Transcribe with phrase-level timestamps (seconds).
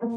[0.00, 0.12] Hallå,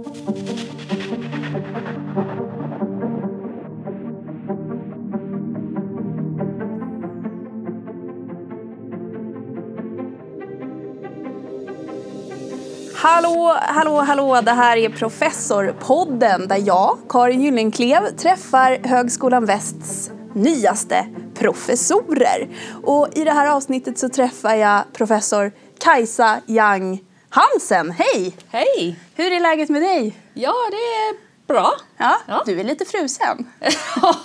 [13.62, 14.42] hallå, hallå!
[14.42, 22.50] Det här är Professorpodden där jag, Karin Gyllenklev, träffar Högskolan Västs nyaste professorer.
[22.84, 27.92] Och i det här avsnittet så träffar jag professor Kajsa Yang Hansen.
[27.92, 28.36] Hej!
[28.50, 29.00] Hej!
[29.16, 30.18] Hur är läget med dig?
[30.34, 31.16] Ja, det är
[31.48, 31.74] bra.
[31.98, 32.44] Ja, ja.
[32.46, 33.50] du är lite frusen.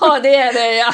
[0.01, 0.93] ja, det är det ja.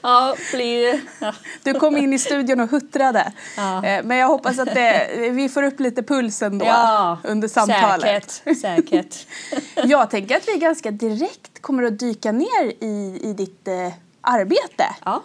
[0.00, 1.00] ja, blir...
[1.18, 1.34] Ja.
[1.62, 3.32] Du kom in i studion och huttrade.
[3.56, 3.84] Ja.
[3.84, 8.30] Eh, men jag hoppas att det, vi får upp lite puls ändå ja, under samtalet.
[8.30, 9.26] Säkert, säkert.
[9.84, 14.86] jag tänker att vi ganska direkt kommer att dyka ner i, i ditt eh, arbete.
[15.04, 15.22] Ja.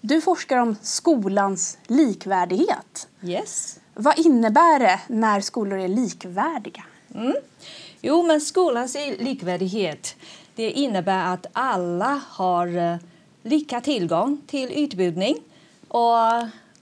[0.00, 3.08] Du forskar om skolans likvärdighet.
[3.22, 3.78] Yes.
[3.94, 6.84] Vad innebär det när skolor är likvärdiga?
[7.14, 7.34] Mm.
[8.00, 10.16] Jo, men skolans likvärdighet
[10.54, 12.96] det innebär att alla har eh,
[13.42, 15.36] lika tillgång till utbildning
[15.88, 16.16] och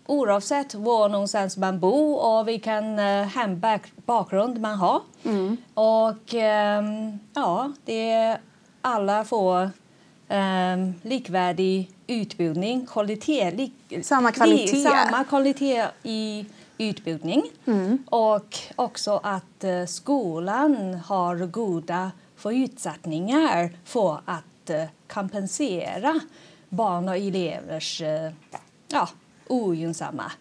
[0.07, 5.01] oavsett var någonstans man bor och vilken uh, hembakgrund man har.
[5.25, 5.57] Mm.
[5.75, 8.37] Och um, ja, det
[8.81, 9.71] alla får
[10.29, 14.77] um, likvärdig utbildning, kvalitet, li, samma kvalitet.
[14.77, 16.47] Li, samma kvalitet i
[16.89, 18.05] utbildning mm.
[18.07, 26.21] och också att uh, skolan har goda förutsättningar för att uh, kompensera
[26.69, 28.31] barn och elevers uh,
[28.89, 29.09] ja,
[29.47, 30.33] ogynnsamma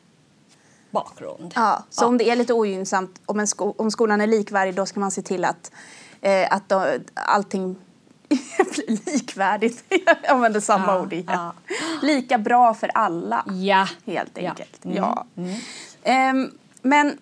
[0.91, 1.53] bakgrund.
[1.55, 2.07] Ja, så ja.
[2.07, 5.21] om det är lite ogynnsamt, om, sko om skolan är likvärdig, då ska man se
[5.21, 5.71] till att,
[6.21, 7.75] eh, att då, allting
[8.57, 9.83] blir likvärdigt.
[10.05, 11.25] Jag använder samma ja, ord igen.
[11.27, 11.53] Ja.
[12.01, 13.87] Lika bra för alla, ja.
[14.05, 14.79] helt enkelt.
[14.81, 14.89] Ja.
[14.89, 14.97] Mm.
[14.97, 15.25] ja.
[15.37, 15.59] Mm.
[16.05, 17.17] Um, men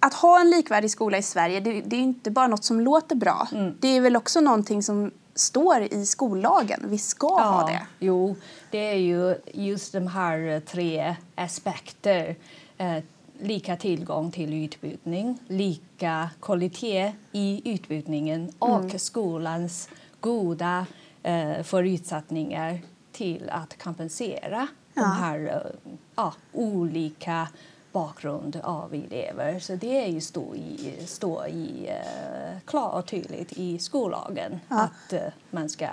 [0.00, 3.16] att ha en likvärdig skola i Sverige, det, det, är inte bara något som låter
[3.16, 3.48] bra.
[3.52, 3.74] Mm.
[3.80, 6.80] Det är väl också någonting som står i skollagen.
[6.84, 7.80] Vi ska ja, ha det.
[7.98, 8.36] Jo,
[8.70, 12.36] det är ju just de här tre aspekter.
[12.78, 12.98] Eh,
[13.40, 18.98] lika tillgång till utbildning, lika kvalitet i utbildningen och mm.
[18.98, 19.88] skolans
[20.20, 20.86] goda
[21.22, 22.80] eh, förutsättningar
[23.12, 25.02] till att kompensera ja.
[25.02, 27.48] de här eh, ja, olika
[27.92, 29.58] bakgrund av elever.
[29.58, 34.80] Så det är ju stå i, stå i uh, klart och tydligt i skollagen ja.
[34.80, 35.18] att uh,
[35.50, 35.88] man ska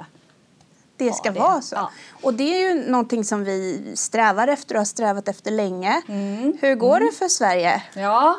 [0.98, 1.40] det ska det.
[1.40, 1.76] vara så.
[1.76, 1.92] Ja.
[2.24, 6.02] Och det är ju någonting som vi strävar efter och har strävat efter länge.
[6.08, 6.58] Mm.
[6.62, 7.08] Hur går mm.
[7.08, 7.84] det för Sverige?
[7.94, 8.36] Ja,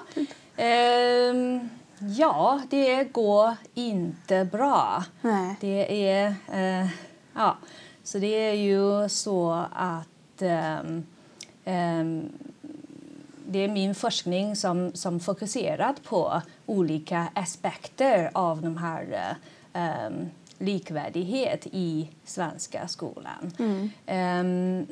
[1.31, 5.05] um, ja det går inte bra.
[5.21, 5.57] Nej.
[5.61, 6.91] Det är, uh,
[7.35, 7.57] ja,
[8.05, 11.07] så det är ju så att um,
[11.65, 12.33] um,
[13.51, 19.37] det är min forskning som, som fokuserat på olika aspekter av de här
[19.73, 23.53] um, likvärdighet i svenska skolan.
[23.59, 23.91] Mm.
[24.81, 24.87] Um,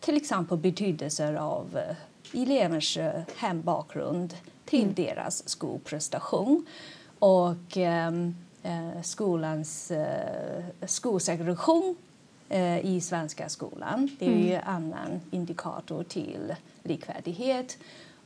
[0.00, 2.98] till exempel betydelser av uh, elevers
[3.36, 4.94] hembakgrund till mm.
[4.94, 6.66] deras skolprestation
[7.18, 11.96] och um, uh, skolans uh, skolsegregation
[12.82, 14.10] i svenska skolan.
[14.18, 14.52] Det är mm.
[14.52, 17.78] en annan indikator till likvärdighet.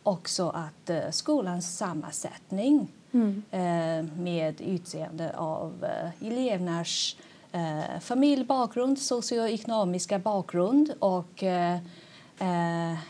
[0.02, 3.42] Också att uh, skolans sammansättning mm.
[3.52, 5.86] uh, med utseende av
[6.20, 7.16] elevernas
[7.54, 11.44] uh, familjebakgrund, socioekonomiska bakgrund och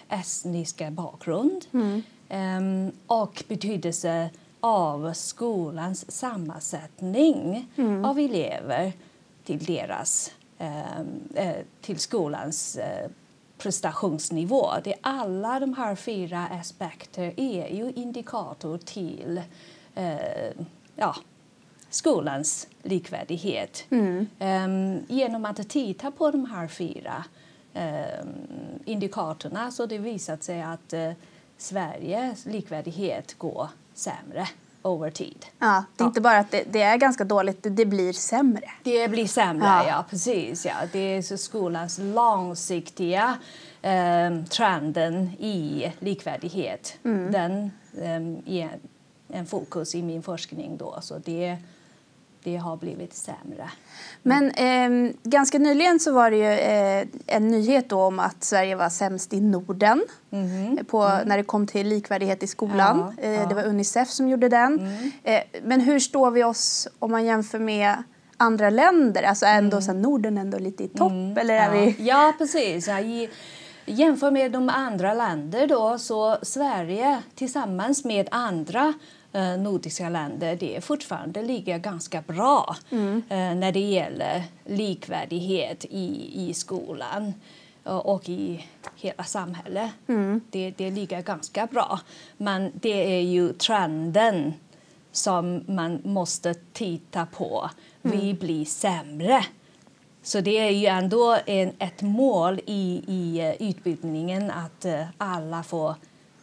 [0.09, 1.67] estniska bakgrund.
[1.73, 2.03] Mm.
[2.29, 8.05] Um, och betydelse av skolans sammansättning mm.
[8.05, 8.93] av elever
[9.45, 10.31] till deras
[11.81, 12.79] till skolans
[13.59, 14.71] prestationsnivå.
[14.85, 19.43] Det alla de här fyra aspekterna är ju indikator till
[19.95, 20.51] eh,
[20.97, 21.17] ja,
[21.91, 23.85] skolans likvärdighet.
[23.91, 24.27] Mm.
[24.39, 27.25] Um, genom att titta på de här fyra
[27.75, 28.29] um,
[28.85, 31.13] indikatorerna så det visat sig att uh,
[31.57, 34.49] Sveriges likvärdighet går sämre
[34.85, 35.47] over tid.
[35.59, 38.71] Ja, det är inte bara att det, det, är ganska dåligt, det, det blir sämre.
[38.83, 40.67] Det blir sämre, ja, ja precis.
[40.67, 40.75] Ja.
[40.93, 43.39] Det är skolans långsiktiga
[43.83, 46.99] eh, trenden i likvärdighet.
[47.05, 47.33] Mm.
[47.33, 48.79] Den eh, är
[49.29, 51.57] en fokus i min forskning då, så det
[52.45, 53.71] det har blivit sämre.
[54.23, 58.89] Men eh, ganska nyligen så var det ju eh, en nyhet om att Sverige var
[58.89, 60.85] sämst i Norden mm.
[60.85, 61.29] på, mm.
[61.29, 63.15] när det kom till likvärdighet i skolan.
[63.17, 63.47] Ja, eh, ja.
[63.47, 64.79] Det var Unicef som gjorde den.
[64.79, 65.11] Mm.
[65.23, 68.03] Eh, men hur står vi oss om man jämför med
[68.37, 69.23] andra länder?
[69.23, 69.83] Alltså ändå mm.
[69.83, 71.13] så Norden ändå lite i topp?
[71.13, 71.39] Mm.
[71.39, 71.81] Eller är ja.
[71.81, 71.97] vi...
[71.99, 72.89] ja, precis.
[72.89, 73.29] I,
[73.87, 78.95] Jämför med de andra länder då, så Sverige tillsammans med andra
[79.35, 83.23] eh, nordiska länder det fortfarande ligger ganska bra mm.
[83.29, 87.35] eh, när det gäller likvärdighet i, i skolan
[87.85, 88.67] och i
[88.97, 89.91] hela samhället.
[90.09, 90.41] Mm.
[90.51, 92.01] Det, det ligger ganska bra.
[92.37, 94.55] Men det är ju trenden
[95.13, 97.71] som man måste titta på.
[98.03, 98.21] Mm.
[98.21, 99.45] Vi blir sämre.
[100.23, 104.87] Så det är ju ändå en, ett mål i, i eh, utbildningen att
[105.19, 105.91] alla får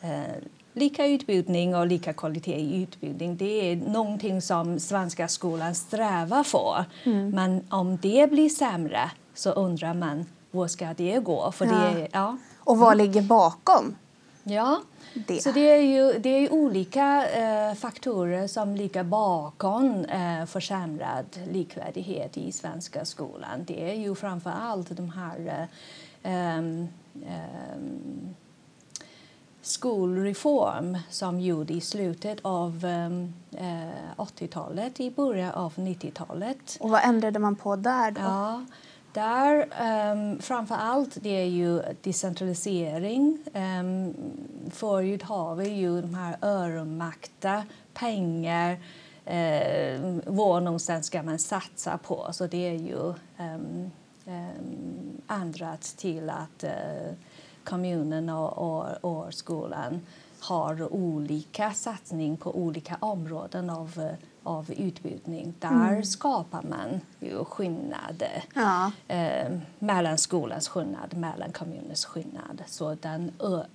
[0.03, 0.43] uh,
[0.73, 3.37] lika utbildning och lika kvalitet i utbildning.
[3.37, 6.85] Det är någonting som svenska skolan strävar för.
[7.03, 7.29] Mm.
[7.29, 11.51] Men om det blir sämre så undrar man var ska det gå?
[11.51, 11.71] För ja.
[11.71, 12.37] Det, ja.
[12.59, 13.95] Och vad ligger bakom?
[14.43, 14.81] Ja,
[15.13, 15.43] det.
[15.43, 22.37] Så det är ju det är olika eh, faktorer som ligger bakom eh, försämrad likvärdighet
[22.37, 23.63] i svenska skolan.
[23.67, 25.67] Det är ju framför allt de här
[26.23, 26.63] eh, eh,
[29.61, 33.87] skolreform som gjordes i slutet av eh,
[34.17, 36.77] 80-talet, i början av 90-talet.
[36.79, 38.21] Och vad ändrade man på där då?
[38.21, 38.65] Ja,
[39.13, 39.67] där,
[40.11, 43.37] um, framför allt, det är ju decentralisering.
[43.53, 44.15] Um,
[44.71, 47.63] förut har vi ju de här öronmärkta
[47.93, 48.71] pengar.
[49.27, 52.27] Uh, var någonstans ska man satsa på?
[52.31, 53.91] Så det är ju um,
[54.25, 57.13] um, ändrat till att uh,
[57.63, 60.01] kommunen och, och, och skolan
[60.39, 65.53] har olika satsning på olika områden av av utbildning.
[65.59, 66.03] Där mm.
[66.03, 68.91] skapar man ju skillnader ja.
[69.07, 72.63] eh, mellan skolans skillnad, mellan kommunens skillnad.
[72.67, 73.31] Så den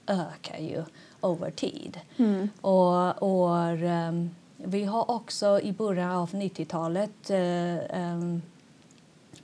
[0.06, 0.84] ökar ju
[1.22, 2.00] över tid.
[2.16, 2.48] Mm.
[2.60, 8.42] Och, och um, vi har också i början av 90-talet uh, um,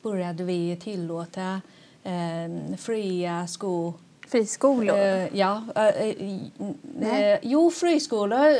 [0.02, 1.60] började vi tillåta
[2.04, 3.92] um, fria skol
[4.32, 4.96] Friskolor?
[4.96, 5.62] Uh, ja.
[5.76, 8.56] Uh, jo, friskolor.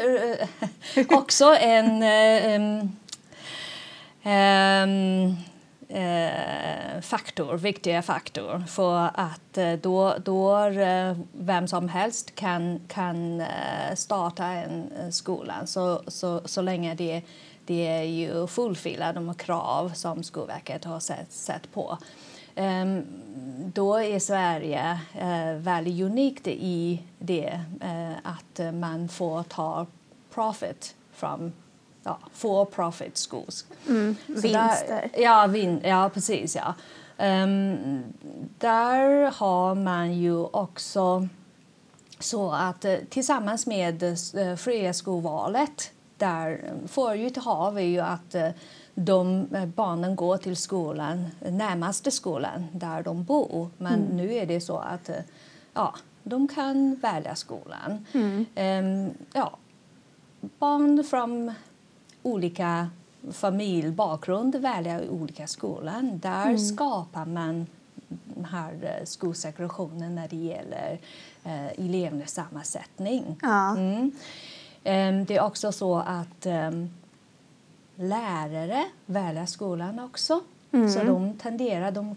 [1.18, 2.02] också en
[4.22, 5.36] um,
[7.02, 10.70] faktor, viktig faktor för att då, då
[11.32, 13.42] vem som helst kan, kan
[13.94, 17.22] starta en skola så, så, så länge det,
[17.66, 21.98] det är ju fullfyller de krav som Skolverket har sett, sett på.
[22.56, 23.06] Um,
[23.74, 29.86] då är Sverige uh, väldigt unikt i det uh, att man får ta
[30.34, 31.52] profit från
[32.02, 33.66] ja, for profit schools.
[33.88, 35.10] Mm, vinster.
[35.12, 36.56] Där, ja, vin, ja, precis.
[36.56, 36.74] Ja.
[37.18, 38.02] Um,
[38.58, 41.28] där har man ju också
[42.18, 48.34] så att uh, tillsammans med uh, fria skolvalet där förut har vi ju att
[48.94, 53.70] de eh, barnen går till skolan, närmaste skolan där de bor.
[53.78, 54.16] Men mm.
[54.16, 55.16] nu är det så att eh,
[55.74, 58.06] ja, de kan välja skolan.
[58.12, 58.46] Mm.
[58.56, 59.56] Um, ja,
[60.58, 61.52] barn från
[62.22, 62.90] olika
[63.32, 66.18] familjebakgrund väljer olika skolan.
[66.18, 66.58] Där mm.
[66.58, 67.66] skapar man
[68.24, 70.98] den här eh, skolsegregationen när det gäller
[71.46, 73.36] uh, elevernas sammansättning.
[73.42, 73.76] Ja.
[74.84, 76.90] Um, det är också så att um,
[77.96, 80.40] lärare välja skolan också.
[80.72, 80.90] Mm.
[80.90, 82.16] Så de tenderar, de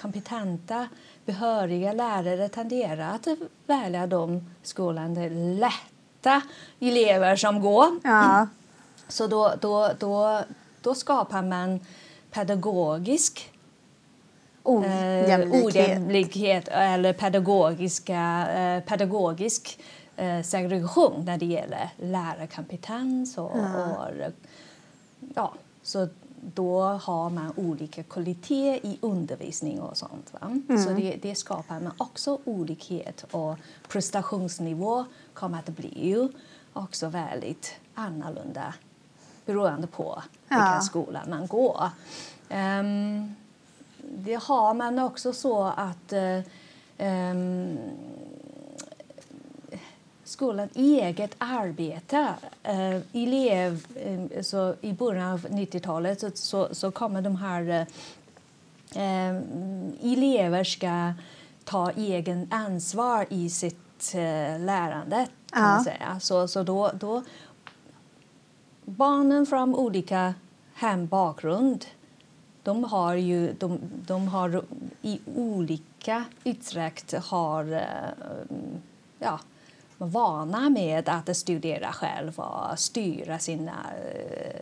[0.00, 0.88] kompetenta,
[1.24, 3.28] behöriga lärare tenderar att
[3.66, 6.42] välja de skolan där lätta
[6.80, 7.86] elever som går.
[8.04, 8.48] Ja.
[9.08, 10.40] Så då, då, då,
[10.82, 11.80] då skapar man
[12.30, 13.52] pedagogisk
[14.62, 19.80] ojämlikhet, eh, ojämlikhet eller pedagogiska, eh, pedagogisk
[20.16, 23.86] eh, segregation när det gäller lärarkompetens och, ja.
[23.86, 24.32] och
[25.34, 26.08] ja, så
[26.54, 30.32] då har man olika kvalitet i undervisning och sånt.
[30.42, 30.84] Mm.
[30.84, 33.56] Så det, det, skapar man också olikhet och
[33.88, 36.28] prestationsnivå kommer att bli ju
[36.72, 38.74] också väldigt annorlunda
[39.46, 40.56] beroende på ja.
[40.56, 41.90] vilken skola man går.
[42.50, 43.36] Um,
[44.02, 46.12] det har man också så att
[46.98, 47.78] um,
[50.30, 52.34] skolan eget arbete.
[52.68, 57.86] Uh, elev, uh, så I början av 90-talet så, så, så, kommer de här
[58.96, 59.42] uh,
[60.12, 61.12] elever ska
[61.64, 64.20] ta egen ansvar i sitt uh,
[64.64, 65.26] lärande.
[65.50, 65.68] Kan ja.
[65.68, 66.20] man säga.
[66.20, 67.22] Så, så då, då,
[68.84, 70.34] barnen från olika
[70.74, 71.86] hembakgrund
[72.62, 74.62] de har ju de, de har
[75.02, 77.84] i olika utsträckning har
[79.18, 79.40] ja,
[80.06, 83.86] vana med att studera själv och styra sina,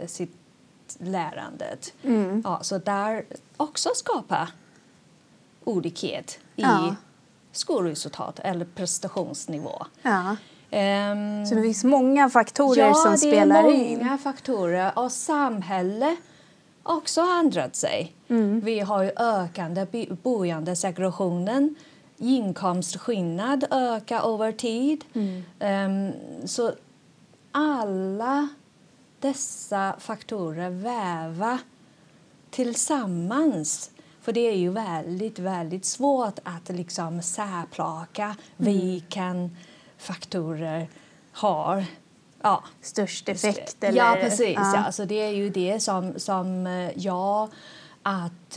[0.00, 0.36] eh, sitt
[0.98, 1.76] lärande.
[2.02, 2.42] Mm.
[2.44, 3.24] Ja, så där
[3.56, 4.48] också skapa
[5.64, 6.94] olikhet i ja.
[7.52, 9.86] skolresultat eller prestationsnivå.
[10.02, 10.36] Ja.
[10.70, 13.98] Ehm, Så det finns många faktorer ja, som det spelar är in.
[13.98, 16.18] många faktorer och samhället
[16.82, 18.12] också har ändrat sig.
[18.28, 18.60] Mm.
[18.60, 19.86] Vi har ju ökande
[20.22, 21.74] boendesegregationen.
[22.18, 25.04] Inkomstskillnad ökar över tid.
[25.14, 25.42] Mm.
[25.58, 26.12] Ehm,
[26.46, 26.72] så
[27.52, 28.48] alla
[29.20, 31.58] dessa faktorer väva
[32.50, 33.90] tillsammans.
[34.20, 38.72] För det är ju väldigt, väldigt svårt att liksom särplaka Mm.
[38.72, 39.56] vilken
[39.98, 40.88] faktorer
[41.32, 41.84] har
[42.42, 43.84] ja, Störst effekt?
[43.84, 43.98] Eller?
[43.98, 44.54] Ja, precis.
[44.56, 44.72] Ja.
[44.86, 44.92] Ja.
[44.92, 47.48] Så det är ju det som, som eh, jag
[48.02, 48.56] att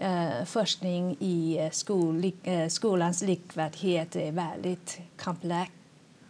[0.00, 5.72] eh, eh, forskning i skol, eh, skolans likvärdighet är väldigt komplex,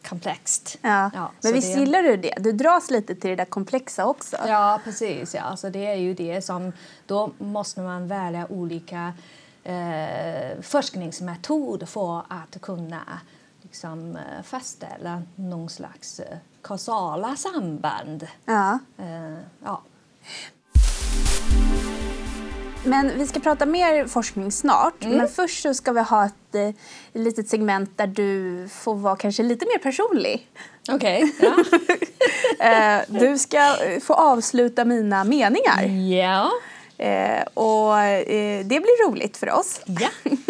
[0.08, 0.78] komplext.
[0.82, 1.10] Ja.
[1.14, 2.34] Ja, Men visst det- gillar du det?
[2.38, 4.36] Du dras lite till det där komplexa också.
[4.46, 5.34] Ja, precis.
[5.34, 5.56] Ja.
[5.56, 6.72] Så det är ju det som...
[7.06, 9.12] Då måste man välja olika
[9.64, 13.00] eh, forskningsmetoder för att kunna
[13.62, 18.26] liksom, eh, fastställa någon slags eh, kausala samband.
[18.44, 18.78] Ja.
[18.98, 19.82] Eh, ja.
[22.84, 25.04] Men vi ska prata mer forskning snart.
[25.04, 25.16] Mm.
[25.16, 26.70] Men först så ska vi ha ett eh,
[27.12, 30.48] litet segment där du får vara kanske lite mer personlig.
[30.90, 31.34] Okej.
[31.40, 31.64] Ja.
[32.66, 35.82] Eh, du ska få avsluta mina meningar.
[36.10, 36.50] ja.
[36.98, 39.80] Eh, och eh, det blir roligt för oss.
[39.86, 40.08] Ja.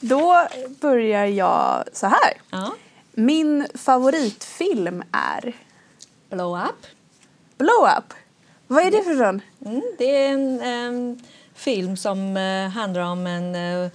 [0.00, 0.46] Då
[0.80, 2.32] börjar jag så här.
[2.50, 2.72] ja.
[3.12, 5.52] Min favoritfilm är
[6.30, 6.86] Blow up.
[7.58, 8.14] Blow Up.
[8.68, 9.42] Vad är det för sån?
[9.66, 11.18] Mm, det är en em,
[11.54, 13.90] film som eh, handlar om en uh,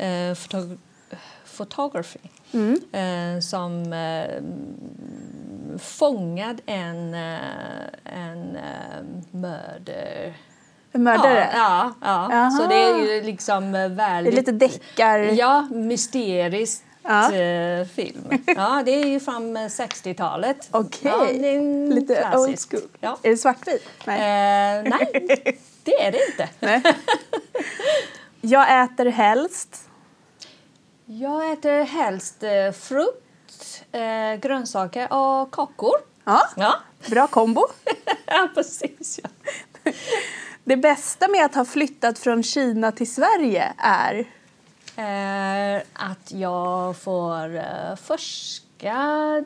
[0.00, 0.78] uh, fotog
[1.56, 2.18] photography
[2.92, 4.42] eh, som uh,
[5.78, 7.14] fångad en,
[8.04, 8.58] en
[9.30, 10.34] mördare.
[10.92, 11.50] Mördare?
[11.54, 12.50] Ja, ja, ja.
[12.50, 14.34] Så det är ju liksom eh, Det är väldigt...
[14.34, 15.18] lite deckar...
[15.18, 17.30] Ja, mysteriskt Ja.
[17.94, 18.42] film.
[18.46, 20.68] Ja, det är ju från eh, 60-talet.
[20.70, 21.00] Okej.
[21.18, 22.74] Ja, är en Lite klassisk.
[22.74, 22.90] old school.
[23.00, 23.18] Ja.
[23.22, 23.82] Är det svartvit?
[24.04, 24.16] Nej.
[24.18, 25.32] Eh, nej,
[25.82, 26.48] det är det inte.
[26.60, 26.82] Nej.
[28.40, 29.82] Jag äter helst
[31.06, 35.94] Jag äter helst eh, frukt, eh, grönsaker och kakor.
[36.24, 36.74] Ja, Ja,
[37.10, 37.66] bra kombo.
[38.26, 39.20] ja precis.
[39.22, 39.28] Ja.
[40.64, 44.24] Det bästa med att ha flyttat från Kina till Sverige är...
[44.96, 49.44] Eh, att jag får eh, forska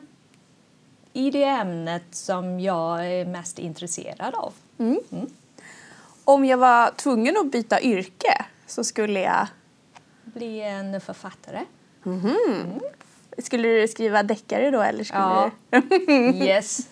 [1.13, 4.53] i det ämnet som jag är mest intresserad av.
[6.23, 9.47] Om jag var tvungen att byta yrke så skulle jag...
[10.23, 11.59] Bli en författare.
[13.37, 15.51] Skulle du skriva deckare då eller skulle Ja.
[15.69, 15.81] du...
[16.45, 16.79] Yes.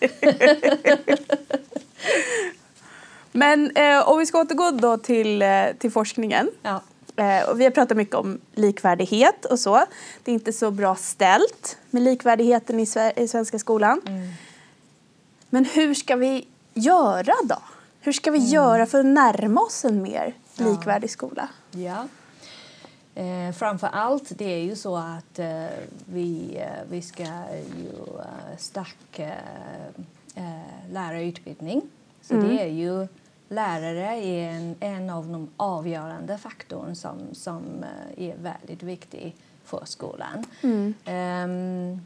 [3.32, 6.50] Men eh, om vi ska återgå då till, eh, till forskningen.
[6.62, 6.82] Ja.
[7.20, 9.84] Eh, och vi har pratat mycket om likvärdighet och så.
[10.24, 12.86] Det är inte så bra ställt med likvärdigheten i,
[13.16, 14.00] i svenska skolan.
[15.50, 17.58] Men hur ska vi göra då?
[18.00, 21.48] Hur ska vi göra för att närma oss en mer likvärdig skola?
[21.70, 22.08] Ja.
[23.14, 25.64] Eh, framför allt det är ju så att eh,
[26.04, 29.32] vi, eh, vi ska ju eh, stärka
[30.34, 31.82] eh, lärarutbildning.
[32.22, 33.08] Så det är ju
[33.50, 37.84] lärare är en, en av de avgörande faktorerna som, som
[38.16, 40.44] eh, är väldigt viktig för skolan.
[41.04, 42.00] Ehm,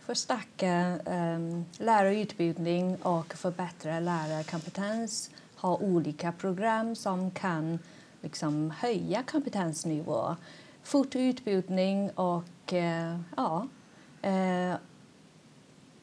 [0.00, 5.30] förstärka um, lärarutbildning och förbättra lärarkompetens.
[5.56, 7.78] Ha olika program som kan
[8.20, 10.36] liksom, höja kompetensnivå.
[10.82, 13.66] Fortutbildning och eh, ja,
[14.22, 14.74] eh,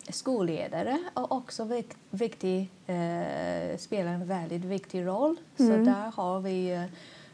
[0.10, 5.36] skolledare är också vik- viktig, eh, spelar en väldigt viktig roll.
[5.58, 6.84] Så där har vi eh,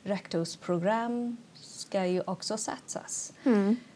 [0.04, 3.34] rektorsprogram ska ju också satsas.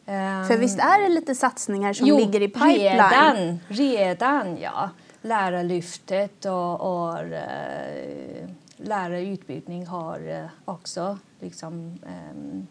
[0.05, 2.79] Ehm, För visst är det lite satsningar som Jo, ligger i pipeline?
[2.79, 4.89] Redan, redan ja.
[5.21, 12.67] Lärarlyftet och, och eh, lärarutbildning har eh, också liksom, ehm,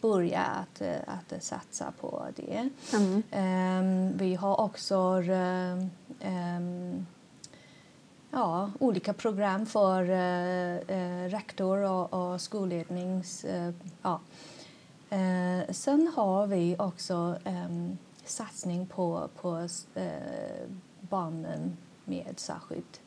[0.00, 2.68] börjat att, eh, att satsa på det.
[2.94, 3.22] Mm.
[3.30, 5.84] Ehm, vi har också eh,
[6.20, 7.06] ehm,
[8.30, 13.44] ja, olika program för eh, eh, rektor och, och skollednings...
[13.44, 14.20] Eh, ja.
[15.10, 20.68] eh, sen har vi också em, satsning på, på eh,
[21.00, 23.00] barnen med särskilt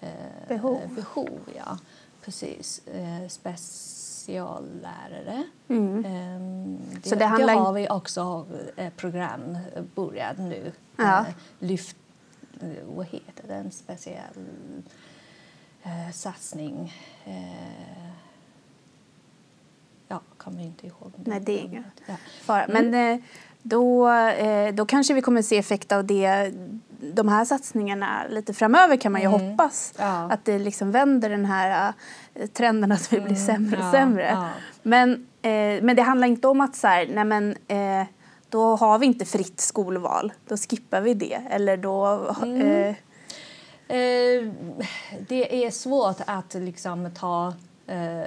[0.00, 0.80] eh, Behov.
[0.94, 1.78] behov ja.
[2.24, 2.86] Precis.
[2.86, 3.28] Eh,
[4.30, 5.42] speciallärare.
[5.68, 6.04] Mm.
[6.04, 8.46] Ehm, det, Så det handlar- det har vi också
[8.76, 9.58] eh, program
[9.94, 10.72] börjat nu.
[10.96, 11.18] Ja.
[11.20, 11.26] Eh,
[11.58, 11.96] lyft,
[12.60, 13.54] eh, vad heter det?
[13.54, 14.44] En speciell
[16.12, 16.92] satsning.
[20.08, 21.12] Ja, kommer inte ihåg.
[21.16, 21.84] Nej, det är ingen
[22.46, 22.66] Ja.
[22.68, 23.18] Men eh,
[23.62, 24.08] då,
[24.74, 26.52] då kanske vi kommer se effekt av det,
[27.14, 29.92] de här satsningarna lite framöver kan man ju hoppas.
[29.98, 30.32] Ja.
[30.32, 31.92] Att det liksom vänder den här
[32.34, 34.30] eh, trenden att vi blir sämre och ja, sämre.
[34.30, 34.48] ja.
[34.82, 38.06] Men, eh, men det handlar inte om att så här, nej men eh,
[38.48, 40.32] då har vi inte fritt skolval.
[40.48, 41.42] Då skippar vi det.
[41.50, 42.26] Eller då...
[42.44, 42.94] Eh,
[43.90, 44.48] Eh,
[45.28, 47.54] det är svårt att liksom ta...
[47.86, 48.22] Eh,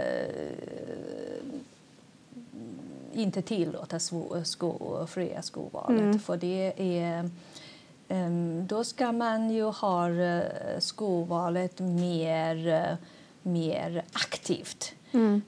[3.14, 6.26] inte tillåta sko, sko, fria skolvalet.
[6.26, 7.30] För det är...
[8.14, 12.96] ehm, då ska man ju ha eh, skolvalet mer, eh,
[13.42, 14.94] mer aktivt.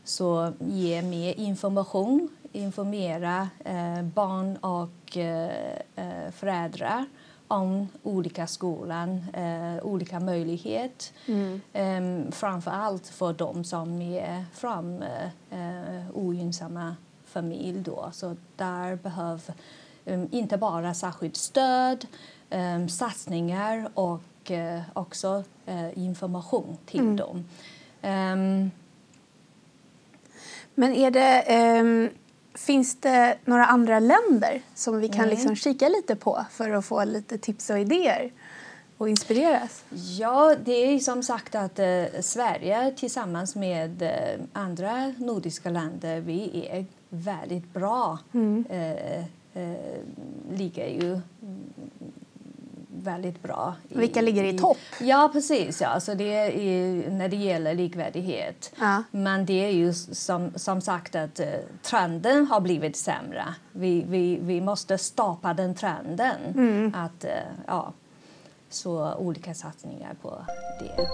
[0.04, 5.18] Så ge mer information, informera eh, barn och
[6.32, 7.06] föräldrar
[7.48, 9.26] om olika skolan,
[9.84, 11.08] olika möjligheter.
[11.26, 12.32] Mm.
[12.32, 15.04] framför allt för de som är från
[16.14, 16.96] ogynnsamma
[17.36, 17.80] familj.
[17.80, 18.10] Då.
[18.14, 19.50] Så där behövs
[20.06, 22.08] um, inte bara särskilt stöd,
[22.50, 27.46] um, satsningar och eh, också eh, information till dem.
[28.02, 28.72] Ehm,
[30.76, 32.10] Men är det, ehm,
[32.54, 37.04] finns det några andra länder som vi kan liksom kika lite på för att få
[37.04, 38.32] lite tips och idéer
[38.98, 39.84] och inspireras?
[40.20, 46.68] Ja, det är som sagt att eh, Sverige tillsammans med eh, andra nordiska länder, vi
[46.72, 48.20] är väldigt bra.
[48.70, 49.18] Eh,
[49.54, 49.78] eh,
[50.52, 51.22] ligger ju mm,
[53.06, 53.76] väldigt bra.
[53.90, 54.78] Vilka ligger i topp?
[55.00, 55.82] Ja, precis.
[55.82, 56.00] Ja.
[56.00, 58.74] Så det är, när det gäller likvärdighet.
[58.80, 59.04] Ja.
[59.12, 61.48] Men det är ju som, som sagt att eh,
[61.82, 63.46] trenden har blivit sämre.
[63.72, 66.38] Vi, vi, vi måste stoppa den trenden.
[66.56, 66.94] Mm.
[66.96, 67.32] Att, eh,
[67.68, 67.94] ja,
[68.70, 70.46] så olika satsningar på
[70.80, 71.08] det.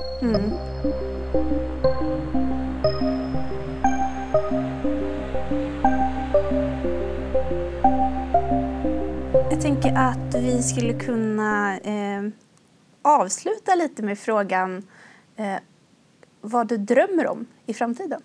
[2.34, 2.61] Jag
[10.02, 12.24] att vi skulle kunna eh,
[13.02, 14.88] avsluta lite med frågan
[15.36, 15.56] eh,
[16.42, 18.22] vad du drömmer om i framtiden.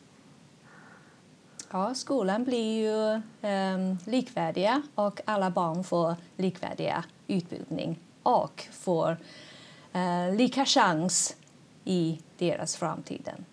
[1.71, 3.15] Ja, skolan blir ju
[3.51, 9.17] eh, likvärdiga och alla barn får likvärdiga utbildning och får
[9.93, 11.37] eh, lika chans
[11.85, 13.45] i deras framtiden.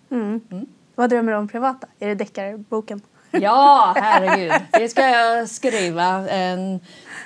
[0.95, 1.87] Vad drömmer du om privata?
[1.99, 3.01] Är det deckarboken?
[3.41, 4.53] Ja, herregud.
[4.71, 6.29] Det ska jag skriva.
[6.29, 6.79] En,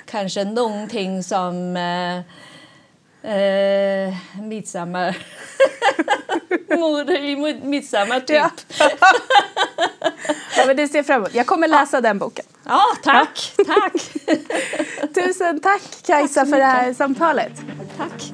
[0.06, 2.16] kanske någonting som eh,
[3.32, 5.16] eh, midsommar...
[6.76, 8.36] Mord i mid- midsommar, typ.
[8.36, 8.50] Ja.
[8.78, 8.90] Ja.
[10.56, 11.34] Ja, men det ser fram emot.
[11.34, 12.44] Jag kommer läsa den boken.
[13.04, 13.92] tack, tack.
[15.14, 17.52] Tusen tack Kajsa för det här samtalet.
[17.96, 18.32] tack.